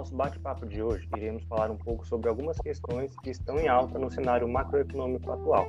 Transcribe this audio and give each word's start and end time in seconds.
nosso 0.00 0.14
bate-papo 0.14 0.66
de 0.66 0.82
hoje, 0.82 1.06
iremos 1.14 1.44
falar 1.44 1.70
um 1.70 1.76
pouco 1.76 2.06
sobre 2.06 2.30
algumas 2.30 2.58
questões 2.58 3.14
que 3.18 3.28
estão 3.28 3.58
em 3.58 3.68
alta 3.68 3.98
no 3.98 4.10
cenário 4.10 4.48
macroeconômico 4.48 5.30
atual, 5.30 5.68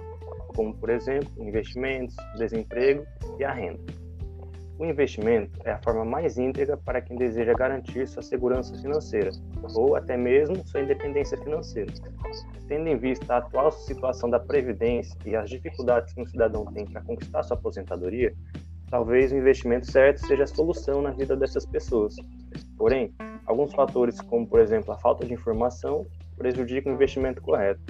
como, 0.55 0.73
por 0.73 0.89
exemplo, 0.89 1.29
investimentos, 1.37 2.15
desemprego 2.37 3.05
e 3.37 3.43
a 3.43 3.51
renda. 3.51 3.81
O 4.79 4.85
investimento 4.85 5.59
é 5.65 5.73
a 5.73 5.81
forma 5.83 6.05
mais 6.05 6.37
íntegra 6.37 6.77
para 6.77 7.01
quem 7.01 7.17
deseja 7.17 7.53
garantir 7.53 8.07
sua 8.07 8.23
segurança 8.23 8.73
financeira 8.81 9.31
ou 9.75 9.97
até 9.97 10.15
mesmo 10.15 10.65
sua 10.65 10.79
independência 10.79 11.37
financeira. 11.37 11.93
Tendo 12.69 12.87
em 12.87 12.97
vista 12.97 13.33
a 13.33 13.37
atual 13.39 13.69
situação 13.73 14.29
da 14.29 14.39
previdência 14.39 15.13
e 15.25 15.35
as 15.35 15.49
dificuldades 15.49 16.13
que 16.13 16.21
um 16.21 16.25
cidadão 16.25 16.65
tem 16.67 16.85
para 16.85 17.01
conquistar 17.01 17.43
sua 17.43 17.57
aposentadoria, 17.57 18.33
talvez 18.91 19.31
o 19.31 19.37
investimento 19.37 19.89
certo 19.89 20.19
seja 20.27 20.43
a 20.43 20.47
solução 20.47 21.01
na 21.01 21.11
vida 21.11 21.35
dessas 21.35 21.65
pessoas. 21.65 22.13
Porém, 22.77 23.15
alguns 23.45 23.73
fatores, 23.73 24.19
como 24.21 24.45
por 24.45 24.59
exemplo 24.59 24.93
a 24.93 24.97
falta 24.99 25.25
de 25.25 25.33
informação, 25.33 26.05
prejudicam 26.37 26.91
o 26.91 26.95
investimento 26.95 27.41
correto, 27.41 27.81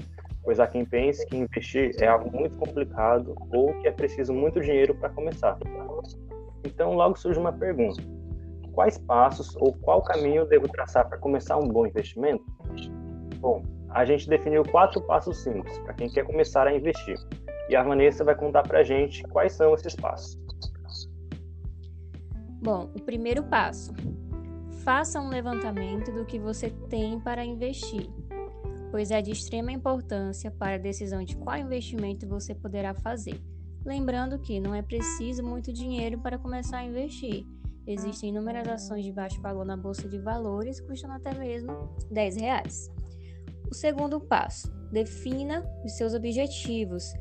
pois 0.44 0.60
há 0.60 0.68
quem 0.68 0.86
pense 0.86 1.26
que 1.26 1.36
investir 1.36 1.96
é 2.00 2.08
algo 2.08 2.32
muito 2.32 2.56
complicado 2.56 3.36
ou 3.52 3.74
que 3.82 3.88
é 3.88 3.92
preciso 3.92 4.32
muito 4.32 4.62
dinheiro 4.62 4.94
para 4.96 5.10
começar. 5.10 5.58
Então, 6.64 6.94
logo 6.94 7.18
surge 7.18 7.40
uma 7.40 7.52
pergunta: 7.52 8.02
quais 8.72 9.00
passos 9.00 9.56
ou 9.56 9.74
qual 9.74 10.04
caminho 10.04 10.46
devo 10.46 10.68
traçar 10.68 11.10
para 11.10 11.18
começar 11.18 11.58
um 11.58 11.68
bom 11.68 11.88
investimento? 11.88 12.44
Bom, 13.40 13.64
a 13.90 14.06
gente 14.06 14.30
definiu 14.30 14.64
quatro 14.64 15.02
passos 15.02 15.42
simples 15.42 15.78
para 15.80 15.94
quem 15.96 16.08
quer 16.10 16.26
começar 16.26 16.68
a 16.68 16.76
investir. 16.76 17.18
E 17.70 17.76
a 17.76 17.84
Vanessa 17.84 18.24
vai 18.24 18.36
contar 18.36 18.64
para 18.64 18.80
a 18.80 18.84
gente 18.84 19.24
quais 19.24 19.54
são 19.54 19.74
esses 19.74 19.96
passos. 19.96 20.41
Bom, 22.62 22.92
o 22.96 23.02
primeiro 23.02 23.44
passo: 23.44 23.92
faça 24.84 25.20
um 25.20 25.30
levantamento 25.30 26.12
do 26.12 26.26
que 26.26 26.38
você 26.38 26.70
tem 26.90 27.20
para 27.20 27.44
investir, 27.44 28.08
pois 28.92 29.10
é 29.10 29.20
de 29.20 29.32
extrema 29.32 29.72
importância 29.72 30.52
para 30.52 30.76
a 30.76 30.80
decisão 30.80 31.24
de 31.24 31.36
qual 31.36 31.58
investimento 31.58 32.28
você 32.28 32.54
poderá 32.54 32.94
fazer. 32.94 33.42
Lembrando 33.84 34.38
que 34.38 34.60
não 34.60 34.76
é 34.76 34.82
preciso 34.84 35.44
muito 35.44 35.74
dinheiro 35.74 36.20
para 36.20 36.38
começar 36.38 36.78
a 36.78 36.86
investir. 36.86 37.48
Existem 37.88 38.30
inúmeras 38.30 38.68
ações 38.68 39.04
de 39.04 39.12
baixo 39.12 39.42
valor 39.42 39.66
na 39.66 39.76
bolsa 39.76 40.08
de 40.08 40.20
valores, 40.20 40.80
custando 40.80 41.16
até 41.16 41.34
mesmo 41.34 41.90
10 42.12 42.36
reais. 42.36 42.92
O 43.72 43.74
segundo 43.74 44.20
passo: 44.20 44.72
defina 44.92 45.66
os 45.84 45.94
seus 45.94 46.14
objetivos. 46.14 47.12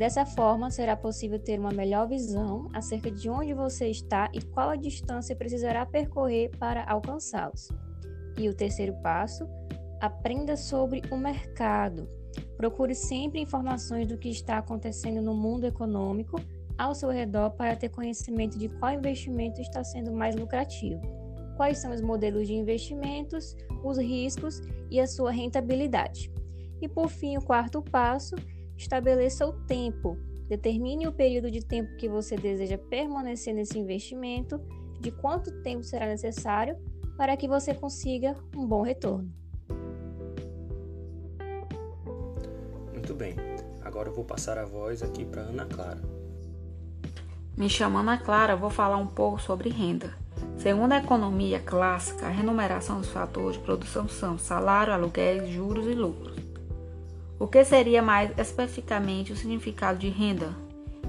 Dessa 0.00 0.24
forma, 0.24 0.70
será 0.70 0.96
possível 0.96 1.38
ter 1.38 1.60
uma 1.60 1.72
melhor 1.72 2.08
visão 2.08 2.70
acerca 2.72 3.10
de 3.10 3.28
onde 3.28 3.52
você 3.52 3.88
está 3.88 4.30
e 4.32 4.40
qual 4.40 4.70
a 4.70 4.76
distância 4.76 5.36
precisará 5.36 5.84
percorrer 5.84 6.48
para 6.58 6.90
alcançá-los. 6.90 7.68
E 8.38 8.48
o 8.48 8.54
terceiro 8.54 8.94
passo: 9.02 9.46
aprenda 10.00 10.56
sobre 10.56 11.02
o 11.10 11.18
mercado. 11.18 12.08
Procure 12.56 12.94
sempre 12.94 13.42
informações 13.42 14.06
do 14.06 14.16
que 14.16 14.30
está 14.30 14.56
acontecendo 14.56 15.20
no 15.20 15.34
mundo 15.34 15.66
econômico 15.66 16.40
ao 16.78 16.94
seu 16.94 17.10
redor 17.10 17.50
para 17.50 17.76
ter 17.76 17.90
conhecimento 17.90 18.58
de 18.58 18.70
qual 18.70 18.94
investimento 18.94 19.60
está 19.60 19.84
sendo 19.84 20.10
mais 20.14 20.34
lucrativo, 20.34 21.02
quais 21.58 21.76
são 21.76 21.92
os 21.92 22.00
modelos 22.00 22.48
de 22.48 22.54
investimentos, 22.54 23.54
os 23.84 23.98
riscos 23.98 24.62
e 24.90 24.98
a 24.98 25.06
sua 25.06 25.30
rentabilidade. 25.30 26.32
E 26.80 26.88
por 26.88 27.10
fim, 27.10 27.36
o 27.36 27.42
quarto 27.42 27.82
passo, 27.82 28.34
estabeleça 28.80 29.46
o 29.46 29.52
tempo. 29.52 30.16
Determine 30.48 31.06
o 31.06 31.12
período 31.12 31.50
de 31.50 31.64
tempo 31.64 31.94
que 31.96 32.08
você 32.08 32.36
deseja 32.36 32.78
permanecer 32.78 33.54
nesse 33.54 33.78
investimento, 33.78 34.60
de 34.98 35.10
quanto 35.10 35.62
tempo 35.62 35.84
será 35.84 36.06
necessário 36.06 36.76
para 37.16 37.36
que 37.36 37.46
você 37.46 37.74
consiga 37.74 38.34
um 38.56 38.66
bom 38.66 38.82
retorno. 38.82 39.30
Muito 42.92 43.14
bem, 43.14 43.36
agora 43.82 44.08
eu 44.08 44.14
vou 44.14 44.24
passar 44.24 44.58
a 44.58 44.64
voz 44.64 45.02
aqui 45.02 45.24
para 45.24 45.42
Ana 45.42 45.66
Clara. 45.66 46.00
Me 47.56 47.68
chamo 47.68 47.98
Ana 47.98 48.18
Clara, 48.18 48.56
vou 48.56 48.70
falar 48.70 48.96
um 48.96 49.06
pouco 49.06 49.40
sobre 49.40 49.68
renda. 49.68 50.14
Segundo 50.56 50.92
a 50.92 50.98
economia 50.98 51.60
clássica, 51.60 52.26
a 52.26 52.30
remuneração 52.30 53.00
dos 53.00 53.10
fatores 53.10 53.58
de 53.58 53.62
produção 53.62 54.08
são 54.08 54.38
salário, 54.38 54.92
aluguéis, 54.92 55.48
juros 55.48 55.86
e 55.86 55.94
lucros. 55.94 56.49
O 57.40 57.48
que 57.48 57.64
seria 57.64 58.02
mais 58.02 58.30
especificamente 58.36 59.32
o 59.32 59.36
significado 59.36 59.98
de 59.98 60.10
renda? 60.10 60.54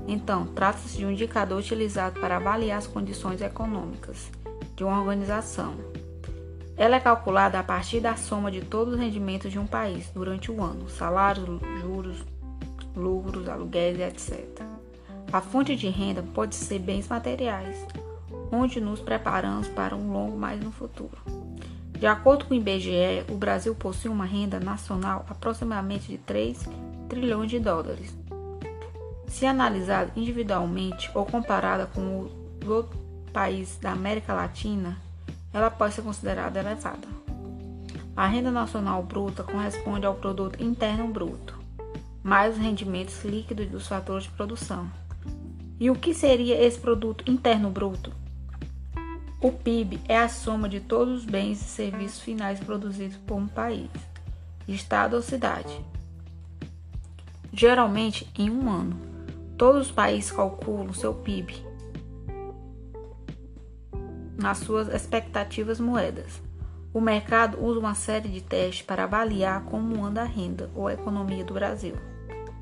Então, 0.08 0.46
trata-se 0.48 0.98
de 0.98 1.06
um 1.06 1.12
indicador 1.12 1.60
utilizado 1.60 2.22
para 2.22 2.38
avaliar 2.38 2.78
as 2.78 2.88
condições 2.88 3.42
econômicas 3.42 4.32
de 4.74 4.82
uma 4.82 4.98
organização. 4.98 5.76
Ela 6.78 6.96
é 6.96 7.00
calculada 7.02 7.60
a 7.60 7.64
partir 7.64 8.00
da 8.00 8.16
soma 8.16 8.50
de 8.50 8.62
todos 8.62 8.94
os 8.94 9.00
rendimentos 9.00 9.52
de 9.52 9.60
um 9.60 9.68
país 9.68 10.10
durante 10.16 10.50
o 10.50 10.64
ano, 10.64 10.90
salários, 10.90 11.60
juros, 11.82 12.24
lucros, 12.96 13.50
aluguéis, 13.50 14.00
etc. 14.00 14.64
A 15.34 15.42
fonte 15.42 15.76
de 15.76 15.90
renda 15.90 16.24
pode 16.34 16.56
ser 16.56 16.80
bens 16.80 17.10
materiais, 17.10 17.86
onde 18.50 18.80
nos 18.80 19.02
preparamos 19.02 19.68
para 19.68 19.98
um 19.98 20.14
longo 20.14 20.38
mais 20.38 20.64
no 20.64 20.72
futuro. 20.72 21.41
De 22.02 22.08
acordo 22.08 22.46
com 22.46 22.56
o 22.56 22.58
IBGE, 22.58 23.24
o 23.30 23.36
Brasil 23.36 23.76
possui 23.76 24.10
uma 24.10 24.26
renda 24.26 24.60
nacional 24.60 25.24
aproximadamente 25.30 26.08
de 26.08 26.18
3 26.18 26.68
trilhões 27.08 27.52
de 27.52 27.60
dólares. 27.60 28.18
Se 29.28 29.46
analisada 29.46 30.12
individualmente 30.16 31.12
ou 31.14 31.28
comparada 31.28 31.86
com 31.86 32.22
os 32.22 32.68
outros 32.68 33.00
países 33.32 33.78
da 33.78 33.92
América 33.92 34.34
Latina, 34.34 34.98
ela 35.54 35.70
pode 35.70 35.94
ser 35.94 36.02
considerada 36.02 36.60
elevada. 36.60 37.08
A 38.18 38.26
renda 38.26 38.50
nacional 38.50 39.04
bruta 39.04 39.44
corresponde 39.44 40.08
ao 40.08 40.16
produto 40.16 40.60
interno 40.60 41.08
bruto, 41.08 41.56
mais 42.24 42.56
os 42.56 42.60
rendimentos 42.60 43.24
líquidos 43.24 43.68
dos 43.68 43.88
fatores 43.88 44.24
de 44.24 44.32
produção. 44.32 44.90
E 45.80 45.92
o 45.92 45.96
que 45.96 46.16
seria 46.16 46.60
esse 46.66 46.80
produto 46.80 47.30
interno 47.30 47.70
bruto? 47.70 48.12
O 49.44 49.52
PIB 49.52 50.00
é 50.08 50.20
a 50.20 50.30
soma 50.30 50.70
de 50.70 50.80
todos 50.80 51.22
os 51.22 51.26
bens 51.26 51.60
e 51.60 51.64
serviços 51.64 52.22
finais 52.22 52.60
produzidos 52.60 53.18
por 53.26 53.38
um 53.38 53.48
país, 53.48 53.90
estado 54.68 55.16
ou 55.16 55.22
cidade. 55.24 55.84
Geralmente, 57.52 58.32
em 58.38 58.52
um 58.52 58.70
ano, 58.70 58.96
todos 59.58 59.88
os 59.88 59.92
países 59.92 60.32
calculam 60.32 60.94
seu 60.94 61.16
PIB 61.16 61.56
nas 64.38 64.60
suas 64.60 64.88
expectativas 64.90 65.80
moedas. 65.80 66.40
O 66.94 67.02
mercado 67.02 67.66
usa 67.66 67.80
uma 67.80 67.96
série 67.96 68.30
de 68.30 68.42
testes 68.42 68.86
para 68.86 69.06
avaliar 69.06 69.64
como 69.64 70.06
anda 70.06 70.22
a 70.22 70.26
renda 70.26 70.70
ou 70.76 70.88
a 70.88 70.94
economia 70.94 71.44
do 71.44 71.56
Brasil. 71.56 71.96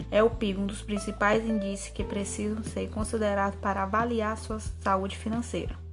É 0.09 0.23
o 0.23 0.29
PIB 0.29 0.61
um 0.61 0.65
dos 0.65 0.81
principais 0.81 1.43
indícios 1.43 1.93
que 1.93 2.05
precisam 2.05 2.63
ser 2.63 2.89
considerados 2.89 3.59
para 3.59 3.83
avaliar 3.83 4.37
sua 4.37 4.59
saúde 4.59 5.17
financeira. 5.17 5.88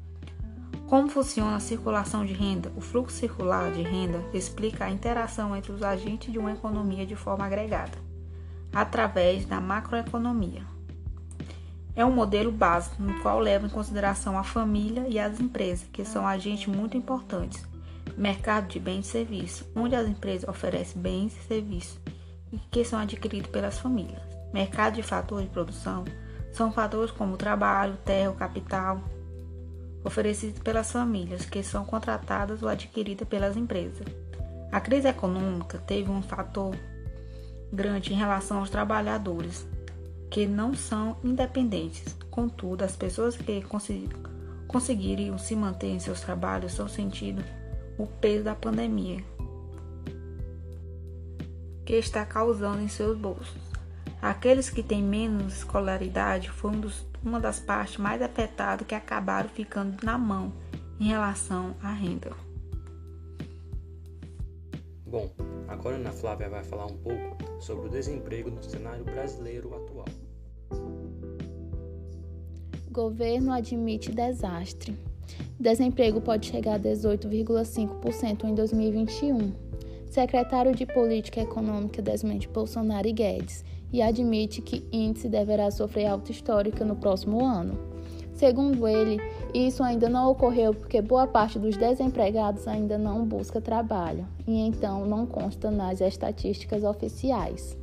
Como 0.88 1.08
funciona 1.08 1.56
a 1.56 1.60
circulação 1.60 2.24
de 2.24 2.32
renda? 2.32 2.70
O 2.76 2.80
fluxo 2.80 3.16
circular 3.16 3.72
de 3.72 3.82
renda 3.82 4.24
explica 4.32 4.84
a 4.84 4.90
interação 4.90 5.56
entre 5.56 5.72
os 5.72 5.82
agentes 5.82 6.32
de 6.32 6.38
uma 6.38 6.52
economia 6.52 7.04
de 7.04 7.16
forma 7.16 7.44
agregada, 7.44 7.98
através 8.72 9.44
da 9.44 9.60
macroeconomia. 9.60 10.62
É 11.96 12.04
um 12.04 12.12
modelo 12.12 12.52
básico 12.52 13.02
no 13.02 13.20
qual 13.20 13.40
leva 13.40 13.66
em 13.66 13.70
consideração 13.70 14.38
a 14.38 14.44
família 14.44 15.06
e 15.08 15.18
as 15.18 15.40
empresas, 15.40 15.88
que 15.92 16.04
são 16.04 16.24
agentes 16.24 16.68
muito 16.68 16.96
importantes. 16.96 17.66
Mercado 18.16 18.68
de 18.68 18.78
bens 18.78 19.06
e 19.06 19.10
serviços, 19.10 19.66
onde 19.74 19.96
as 19.96 20.06
empresas 20.06 20.48
oferecem 20.48 21.02
bens 21.02 21.36
e 21.36 21.48
serviços 21.48 21.98
que 22.70 22.84
são 22.84 23.00
adquiridos 23.00 23.50
pelas 23.50 23.78
famílias. 23.78 24.22
Mercado 24.52 24.94
de 24.94 25.02
fatores 25.02 25.46
de 25.46 25.52
produção 25.52 26.04
são 26.52 26.70
fatores 26.70 27.10
como 27.10 27.36
trabalho, 27.36 27.96
terra, 28.04 28.32
capital, 28.34 29.02
oferecidos 30.06 30.60
pelas 30.60 30.92
famílias, 30.92 31.44
que 31.44 31.62
são 31.62 31.84
contratadas 31.84 32.62
ou 32.62 32.68
adquiridas 32.68 33.26
pelas 33.26 33.56
empresas. 33.56 34.06
A 34.70 34.80
crise 34.80 35.08
econômica 35.08 35.78
teve 35.78 36.10
um 36.10 36.22
fator 36.22 36.76
grande 37.72 38.12
em 38.12 38.16
relação 38.16 38.58
aos 38.58 38.70
trabalhadores, 38.70 39.66
que 40.30 40.46
não 40.46 40.74
são 40.74 41.16
independentes. 41.24 42.16
Contudo, 42.30 42.82
as 42.82 42.94
pessoas 42.94 43.36
que 43.36 43.64
conseguiriam 44.68 45.38
se 45.38 45.56
manter 45.56 45.88
em 45.88 45.98
seus 45.98 46.20
trabalhos 46.20 46.72
estão 46.72 46.88
sentindo 46.88 47.42
o 47.98 48.06
peso 48.06 48.44
da 48.44 48.54
pandemia 48.54 49.24
que 51.84 51.94
está 51.94 52.26
causando 52.26 52.82
em 52.82 52.88
seus 52.88 53.16
bolsos. 53.16 53.66
Aqueles 54.20 54.68
que 54.68 54.82
têm 54.82 55.02
menos 55.02 55.58
escolaridade 55.58 56.50
foram 56.50 56.76
um 56.76 56.80
dos, 56.80 57.06
uma 57.26 57.40
das 57.40 57.58
partes 57.58 57.96
mais 57.96 58.22
afetadas 58.22 58.86
que 58.86 58.94
acabaram 58.94 59.48
ficando 59.48 59.96
na 60.04 60.16
mão 60.16 60.52
em 61.00 61.08
relação 61.08 61.74
à 61.82 61.92
renda. 61.92 62.30
Bom, 65.04 65.30
agora 65.68 65.96
a 65.96 65.98
Ana 65.98 66.12
Flávia 66.12 66.48
vai 66.48 66.62
falar 66.62 66.86
um 66.86 66.96
pouco 66.96 67.36
sobre 67.60 67.88
o 67.88 67.90
desemprego 67.90 68.50
no 68.50 68.62
cenário 68.62 69.04
brasileiro 69.04 69.74
atual. 69.74 70.06
Governo 72.90 73.52
admite 73.52 74.10
desastre. 74.12 74.96
Desemprego 75.58 76.20
pode 76.20 76.46
chegar 76.46 76.74
a 76.74 76.78
18,5% 76.78 78.44
em 78.44 78.54
2021. 78.54 79.52
Secretário 80.08 80.74
de 80.74 80.86
Política 80.86 81.40
Econômica 81.40 82.00
desmente 82.00 82.48
Bolsonaro 82.48 83.06
e 83.06 83.12
Guedes 83.12 83.64
e 83.92 84.02
admite 84.02 84.60
que 84.60 84.86
índice 84.92 85.28
deverá 85.28 85.70
sofrer 85.70 86.06
alta 86.06 86.30
histórica 86.30 86.84
no 86.84 86.96
próximo 86.96 87.44
ano. 87.44 87.78
Segundo 88.32 88.86
ele, 88.86 89.18
isso 89.54 89.82
ainda 89.82 90.10
não 90.10 90.30
ocorreu 90.30 90.74
porque 90.74 91.00
boa 91.00 91.26
parte 91.26 91.58
dos 91.58 91.76
desempregados 91.76 92.68
ainda 92.68 92.98
não 92.98 93.24
busca 93.24 93.60
trabalho 93.62 94.26
e 94.46 94.58
então 94.58 95.06
não 95.06 95.24
consta 95.24 95.70
nas 95.70 96.02
estatísticas 96.02 96.84
oficiais. 96.84 97.76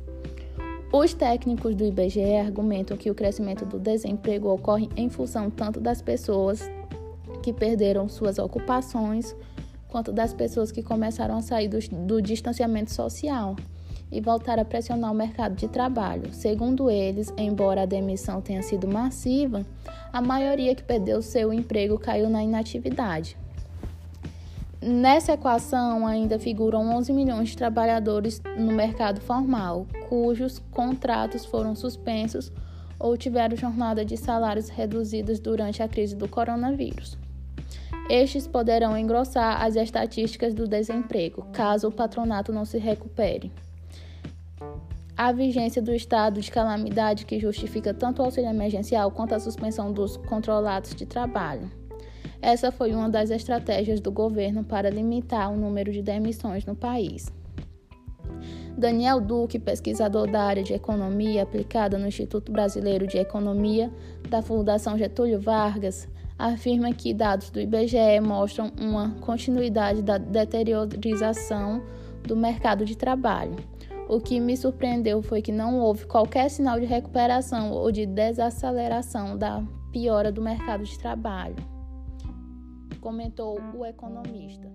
Os 0.92 1.12
técnicos 1.12 1.74
do 1.74 1.84
IBGE 1.84 2.36
argumentam 2.36 2.96
que 2.96 3.10
o 3.10 3.14
crescimento 3.16 3.66
do 3.66 3.80
desemprego 3.80 4.48
ocorre 4.48 4.88
em 4.96 5.08
função 5.08 5.50
tanto 5.50 5.80
das 5.80 6.00
pessoas 6.00 6.70
que 7.42 7.52
perderam 7.52 8.08
suas 8.08 8.38
ocupações, 8.38 9.34
quanto 9.88 10.12
das 10.12 10.32
pessoas 10.32 10.70
que 10.70 10.84
começaram 10.84 11.36
a 11.36 11.42
sair 11.42 11.66
do, 11.66 11.80
do 12.06 12.22
distanciamento 12.22 12.92
social 12.92 13.56
e 14.10 14.20
voltar 14.20 14.58
a 14.58 14.64
pressionar 14.64 15.10
o 15.10 15.14
mercado 15.14 15.54
de 15.54 15.68
trabalho. 15.68 16.32
Segundo 16.32 16.90
eles, 16.90 17.32
embora 17.36 17.82
a 17.82 17.86
demissão 17.86 18.40
tenha 18.40 18.62
sido 18.62 18.86
massiva, 18.86 19.64
a 20.12 20.20
maioria 20.20 20.74
que 20.74 20.82
perdeu 20.82 21.20
seu 21.22 21.52
emprego 21.52 21.98
caiu 21.98 22.28
na 22.28 22.42
inatividade. 22.42 23.36
Nessa 24.80 25.32
equação 25.32 26.06
ainda 26.06 26.38
figuram 26.38 26.94
11 26.96 27.12
milhões 27.12 27.48
de 27.48 27.56
trabalhadores 27.56 28.42
no 28.56 28.70
mercado 28.70 29.20
formal, 29.20 29.86
cujos 30.10 30.58
contratos 30.70 31.46
foram 31.46 31.74
suspensos 31.74 32.52
ou 32.98 33.16
tiveram 33.16 33.56
jornada 33.56 34.04
de 34.04 34.16
salários 34.16 34.68
reduzidas 34.68 35.40
durante 35.40 35.82
a 35.82 35.88
crise 35.88 36.14
do 36.14 36.28
coronavírus. 36.28 37.16
Estes 38.10 38.46
poderão 38.46 38.96
engrossar 38.98 39.62
as 39.62 39.76
estatísticas 39.76 40.52
do 40.52 40.68
desemprego, 40.68 41.46
caso 41.52 41.88
o 41.88 41.92
patronato 41.92 42.52
não 42.52 42.66
se 42.66 42.76
recupere. 42.76 43.50
A 45.16 45.30
vigência 45.30 45.80
do 45.80 45.94
estado 45.94 46.40
de 46.40 46.50
calamidade 46.50 47.24
que 47.24 47.38
justifica 47.38 47.94
tanto 47.94 48.20
o 48.20 48.24
auxílio 48.24 48.50
emergencial 48.50 49.10
quanto 49.10 49.34
a 49.34 49.40
suspensão 49.40 49.92
dos 49.92 50.16
controlados 50.16 50.94
de 50.94 51.06
trabalho. 51.06 51.70
Essa 52.42 52.72
foi 52.72 52.92
uma 52.92 53.08
das 53.08 53.30
estratégias 53.30 54.00
do 54.00 54.10
governo 54.10 54.64
para 54.64 54.90
limitar 54.90 55.52
o 55.52 55.56
número 55.56 55.92
de 55.92 56.02
demissões 56.02 56.66
no 56.66 56.74
país. 56.74 57.32
Daniel 58.76 59.20
Duque, 59.20 59.58
pesquisador 59.58 60.28
da 60.28 60.42
área 60.42 60.62
de 60.62 60.74
economia 60.74 61.44
aplicada 61.44 61.96
no 61.96 62.08
Instituto 62.08 62.50
Brasileiro 62.50 63.06
de 63.06 63.16
Economia 63.18 63.90
da 64.28 64.42
Fundação 64.42 64.98
Getúlio 64.98 65.40
Vargas, 65.40 66.08
afirma 66.36 66.92
que 66.92 67.14
dados 67.14 67.50
do 67.50 67.60
IBGE 67.60 68.20
mostram 68.20 68.72
uma 68.80 69.10
continuidade 69.20 70.02
da 70.02 70.18
deteriorização 70.18 71.82
do 72.26 72.36
mercado 72.36 72.84
de 72.84 72.96
trabalho. 72.96 73.54
O 74.08 74.20
que 74.20 74.38
me 74.38 74.56
surpreendeu 74.56 75.22
foi 75.22 75.40
que 75.40 75.50
não 75.50 75.78
houve 75.78 76.06
qualquer 76.06 76.50
sinal 76.50 76.78
de 76.78 76.86
recuperação 76.86 77.72
ou 77.72 77.90
de 77.90 78.04
desaceleração 78.04 79.36
da 79.36 79.62
piora 79.90 80.30
do 80.30 80.42
mercado 80.42 80.84
de 80.84 80.98
trabalho, 80.98 81.56
comentou 83.00 83.60
o 83.74 83.84
economista. 83.84 84.68